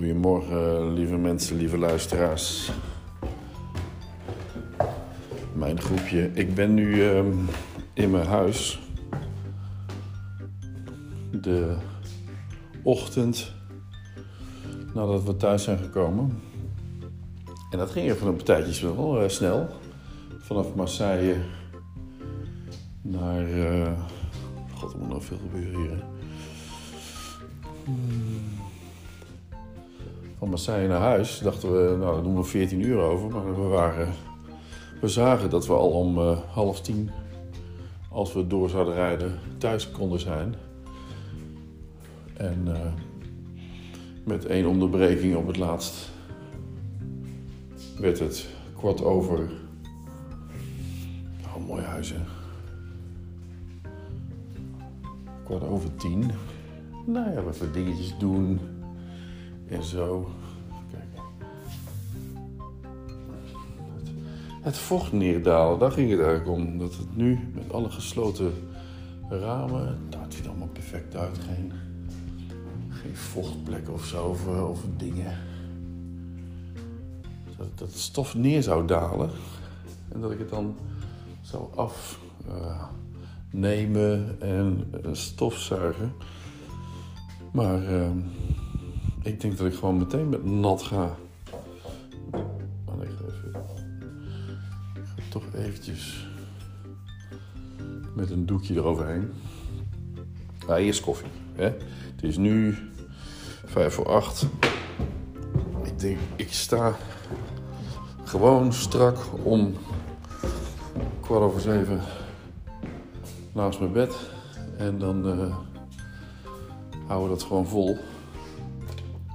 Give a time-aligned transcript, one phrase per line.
[0.00, 2.70] Goedemorgen, lieve mensen, lieve luisteraars.
[5.52, 6.30] Mijn groepje.
[6.34, 7.32] Ik ben nu ehm,
[7.92, 8.80] in mijn huis.
[11.30, 11.76] De
[12.82, 13.52] ochtend
[14.94, 16.42] nadat we thuis zijn gekomen.
[17.70, 19.68] En dat ging even een partijtje wel uh, snel.
[20.38, 21.36] Vanaf Marseille
[23.02, 23.48] naar.
[23.48, 23.92] Uh,
[24.74, 26.04] God, er moet nog veel gebeuren hier.
[30.40, 33.30] Van Marseille naar huis dachten we, nou, daar doen we 14 uur over.
[33.30, 34.08] Maar we, waren,
[35.00, 37.10] we zagen dat we al om uh, half tien,
[38.08, 40.54] als we door zouden rijden, thuis konden zijn.
[42.34, 42.68] En
[44.24, 46.10] met één onderbreking op het laatst
[47.98, 49.50] werd het kwart over.
[51.44, 52.20] Oh, mooi huis, hè?
[55.44, 56.30] Kwart over tien.
[57.06, 58.60] Nou ja, wat dingetjes doen
[59.70, 60.30] en zo.
[60.90, 61.24] Kijk.
[63.94, 64.10] Het,
[64.62, 66.78] het vocht neerdalen, daar ging het eigenlijk om.
[66.78, 68.52] Dat het nu met alle gesloten
[69.28, 71.38] ramen, nou, het ziet allemaal perfect uit.
[71.38, 71.72] Geen,
[73.12, 75.36] vochtplekken of zo, of, of dingen
[77.60, 79.30] dat, dat het stof neer zou dalen
[80.08, 80.76] en dat ik het dan
[81.40, 81.64] zou
[83.50, 86.12] afnemen uh, en uh, stofzuigen.
[87.52, 88.10] Maar uh,
[89.22, 91.16] ik denk dat ik gewoon meteen met nat ga.
[92.84, 93.60] Maar ik ga, even,
[94.94, 96.26] ik ga toch eventjes
[98.14, 99.32] met een doekje eroverheen.
[100.66, 101.30] Ah, eerst koffie.
[101.54, 101.64] Hè?
[102.14, 102.74] Het is nu
[103.64, 104.46] vijf voor acht.
[105.82, 106.96] Ik denk, ik sta
[108.24, 109.74] gewoon strak om
[111.20, 112.00] kwart over zeven
[113.52, 114.14] naast mijn bed.
[114.76, 115.56] En dan uh,
[117.06, 117.98] houden we dat gewoon vol.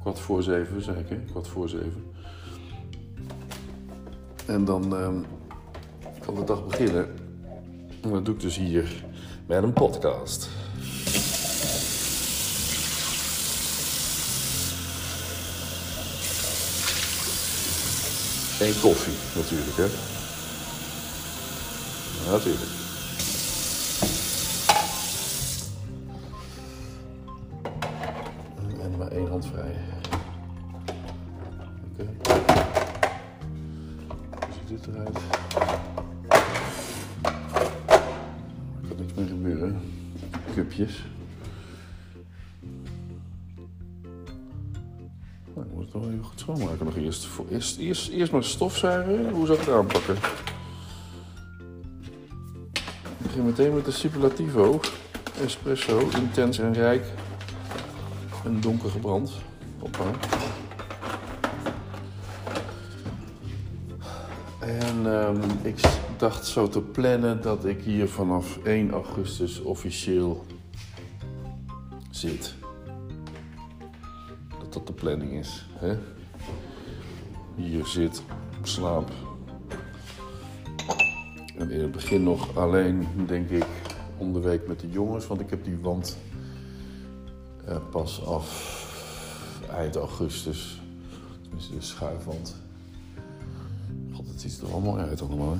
[0.00, 1.16] Kwart voor zeven, zeg ik, hè?
[1.16, 2.04] kwart voor zeven.
[4.46, 5.08] En dan uh,
[6.24, 7.08] kan de dag beginnen.
[8.02, 9.04] En dat doe ik dus hier
[9.46, 10.48] met een podcast.
[18.58, 19.86] Geen koffie natuurlijk, hè?
[22.24, 22.87] Ja, natuurlijk.
[29.52, 29.76] Vrij.
[31.90, 32.08] Oké.
[34.52, 35.18] Ziet dit eruit?
[38.80, 39.80] Er kan niks meer gebeuren.
[40.54, 41.04] Cupjes.
[45.56, 47.26] ik moet het wel even goed schoonmaken nog eerst.
[47.26, 49.30] Voor eerst, eerst, eerst maar stofzuigen.
[49.30, 50.14] Hoe zou ik het aanpakken?
[53.18, 54.80] Ik begin meteen met de Superlativo.
[55.44, 57.04] Espresso, intens en rijk.
[58.44, 59.32] En donker gebrand.
[59.78, 60.04] Hoppa.
[64.60, 65.80] En um, ik
[66.16, 70.44] dacht zo te plannen dat ik hier vanaf 1 augustus officieel
[72.10, 72.56] zit
[74.78, 75.66] dat de planning is.
[75.72, 75.96] Hè?
[77.54, 78.22] Hier zit,
[78.62, 79.10] slaap.
[81.56, 83.64] En in het begin nog alleen, denk ik,
[84.16, 85.26] om week met de jongens.
[85.26, 86.16] Want ik heb die wand
[87.90, 88.76] pas af
[89.70, 90.80] eind augustus.
[91.42, 92.56] Tenminste, de schuifwand.
[94.12, 95.56] God, het ziet er wel mooi uit allemaal.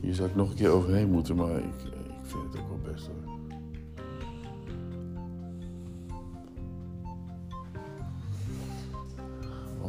[0.00, 2.92] Hier zou ik nog een keer overheen moeten, maar ik, ik vind het ook wel
[2.92, 3.32] best hoor.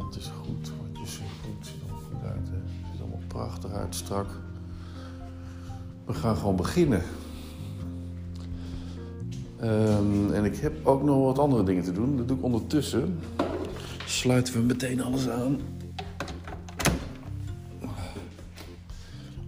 [0.06, 2.48] het is goed, want je ziet goed, ziet er goed uit.
[2.48, 2.54] Hè?
[2.54, 4.28] Het ziet allemaal prachtig uit, strak.
[6.06, 7.02] We gaan gewoon beginnen.
[9.62, 12.16] Um, en ik heb ook nog wat andere dingen te doen.
[12.16, 13.18] Dat doe ik ondertussen.
[14.04, 15.60] Sluiten we meteen alles aan.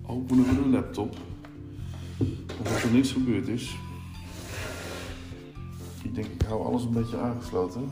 [0.07, 1.17] Openen we de laptop.
[2.59, 3.77] Alsof er niets gebeurd is.
[6.03, 7.89] Ik denk, ik hou alles een beetje aangesloten.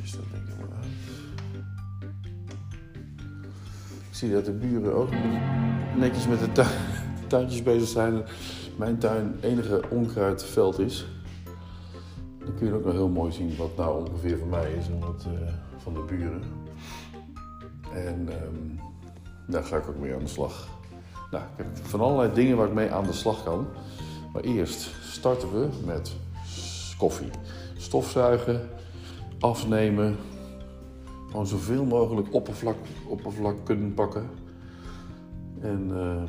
[0.00, 0.90] Dus dat denk ik wel uit.
[4.08, 5.10] Ik zie dat de buren ook
[5.94, 6.62] netjes met de, tu
[7.20, 8.22] de tuintjes bezig zijn.
[8.76, 11.06] Mijn tuin enige onkruidveld is.
[12.44, 14.98] Dan kun je ook nog heel mooi zien wat nou ongeveer van mij is en
[14.98, 16.42] wat uh, van de buren.
[17.92, 18.80] En um,
[19.46, 20.68] daar ga ik ook mee aan de slag.
[21.30, 23.66] Nou, ik heb van allerlei dingen waar ik mee aan de slag kan.
[24.32, 26.16] Maar eerst starten we met
[26.98, 27.30] koffie.
[27.76, 28.68] Stofzuigen,
[29.40, 30.16] afnemen.
[31.30, 32.76] Gewoon zoveel mogelijk oppervlak,
[33.08, 34.30] oppervlak kunnen pakken.
[35.60, 36.22] En, uh,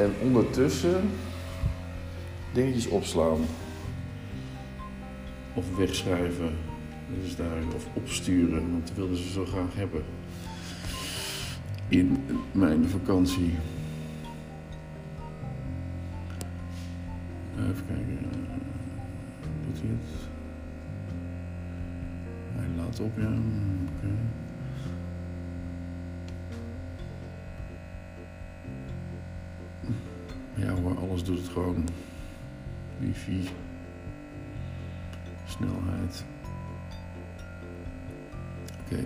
[0.00, 1.10] En ondertussen
[2.52, 3.38] dingetjes opslaan.
[5.54, 6.50] Of wegschrijven.
[7.22, 10.02] Dus daar, of opsturen, want dat wilden ze zo graag hebben.
[11.88, 12.16] In
[12.52, 13.54] mijn vakantie.
[17.58, 18.18] Even kijken.
[19.66, 20.28] Doet hij het?
[22.54, 23.32] Hij laat op, ja.
[31.10, 31.88] Alles doet het gewoon.
[32.98, 33.48] Wifi.
[35.46, 36.24] Snelheid.
[38.84, 39.04] Oké.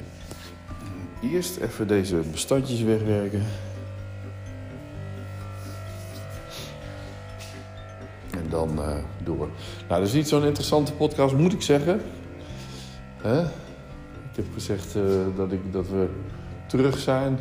[1.22, 3.42] Eerst even deze bestandjes wegwerken.
[8.30, 9.48] En dan uh, door.
[9.88, 12.00] Nou, dat is niet zo'n interessante podcast, moet ik zeggen.
[14.30, 15.02] Ik heb gezegd uh,
[15.36, 16.08] dat, ik, dat we
[16.66, 17.38] terug zijn.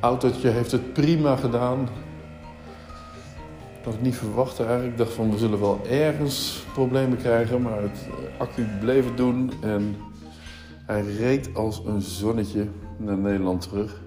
[0.00, 1.88] Autootje heeft het prima gedaan.
[3.84, 4.90] Dat ik niet verwacht eigenlijk.
[4.90, 7.62] Ik dacht van we zullen wel ergens problemen krijgen.
[7.62, 8.08] Maar het
[8.38, 9.52] accu bleef het doen.
[9.60, 9.96] En
[10.86, 14.02] hij reed als een zonnetje naar Nederland terug.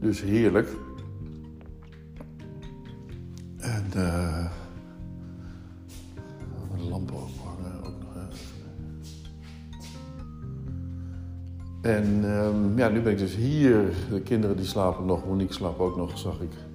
[0.00, 0.68] Dus heerlijk.
[3.56, 4.46] En uh,
[6.90, 8.28] lampen ophangen ook nog.
[11.82, 13.92] En um, ja, nu ben ik dus hier.
[14.10, 15.26] De kinderen die slapen nog.
[15.26, 16.67] Monique slaapt ook nog, zag ik.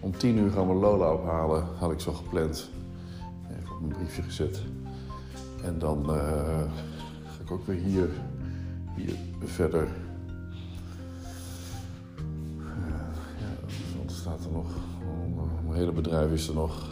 [0.00, 2.70] Om tien uur gaan we Lola ophalen, had ik zo gepland.
[3.50, 4.62] Even op mijn briefje gezet.
[5.64, 6.16] En dan uh,
[7.24, 8.08] ga ik ook weer hier,
[8.96, 9.14] hier
[9.44, 9.88] verder.
[12.58, 12.66] Uh,
[13.38, 14.66] ja, wat staat er nog?
[15.64, 16.88] Mijn hele bedrijf is er nog.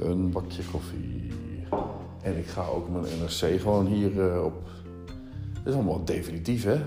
[0.00, 1.32] Een bakje koffie.
[2.22, 4.68] En ik ga ook mijn NRC gewoon hier uh, op.
[5.52, 6.80] Dit is allemaal definitief, hè?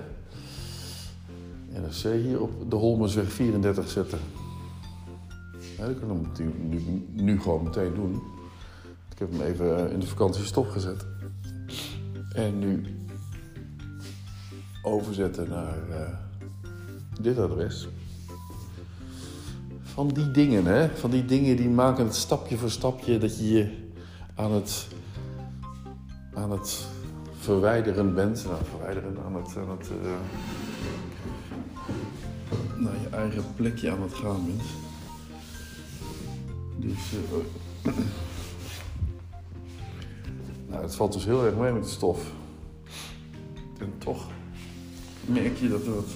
[1.70, 4.20] NRC hier op de Holmensweg 34 zetten.
[5.78, 6.54] Dat kan ik
[7.14, 8.22] nu, gewoon meteen doen.
[9.12, 11.06] Ik heb hem even in de vakantie stopgezet.
[12.34, 12.86] En nu
[14.82, 16.10] overzetten naar uh,
[17.22, 17.88] dit adres.
[19.82, 20.90] Van die dingen, hè?
[20.90, 23.86] Van die dingen die maken het stapje voor stapje dat je je
[24.36, 24.88] aan het,
[26.34, 26.88] aan het
[27.40, 28.46] verwijderen bent.
[28.46, 30.12] Nou, verwijderen aan het, aan het uh,
[32.84, 34.87] naar je eigen plekje aan het gaan bent.
[36.88, 37.20] Dus, uh,
[40.68, 42.32] nou, het valt dus heel erg mee met de stof.
[43.80, 44.28] En toch
[45.26, 46.10] merk je dat er wat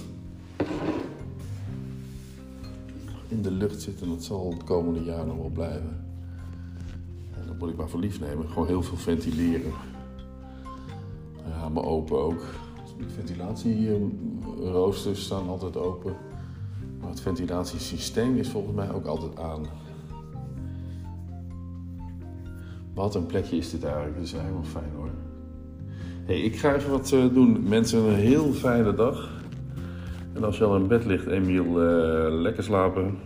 [3.28, 6.04] in de lucht zit en dat zal het komende jaar nog wel blijven.
[7.40, 8.48] En dat moet ik maar voor lief nemen.
[8.48, 9.72] Gewoon heel veel ventileren.
[11.48, 12.44] Ramen open ook.
[12.98, 16.16] De ventilatieroosters staan altijd open.
[17.00, 19.66] Maar het ventilatiesysteem is volgens mij ook altijd aan.
[22.94, 24.14] Wat een plekje is dit eigenlijk.
[24.14, 25.10] Dat is helemaal fijn hoor.
[26.24, 27.68] Hey, ik ga even wat uh, doen.
[27.68, 29.30] Mensen, een heel fijne dag.
[30.32, 33.18] En als je al in bed ligt, Emiel, uh, lekker slapen.